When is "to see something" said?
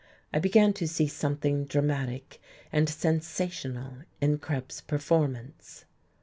0.73-1.65